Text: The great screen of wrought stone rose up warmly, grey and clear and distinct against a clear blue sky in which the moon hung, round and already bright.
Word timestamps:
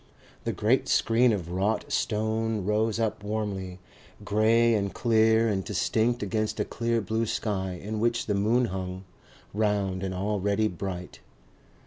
The 0.45 0.51
great 0.51 0.87
screen 0.89 1.31
of 1.31 1.51
wrought 1.51 1.91
stone 1.91 2.65
rose 2.65 2.99
up 2.99 3.23
warmly, 3.23 3.77
grey 4.25 4.73
and 4.73 4.91
clear 4.91 5.47
and 5.47 5.63
distinct 5.63 6.23
against 6.23 6.59
a 6.59 6.65
clear 6.65 7.01
blue 7.01 7.27
sky 7.27 7.73
in 7.73 7.99
which 7.99 8.25
the 8.25 8.33
moon 8.33 8.65
hung, 8.73 9.03
round 9.53 10.01
and 10.01 10.15
already 10.15 10.67
bright. 10.67 11.19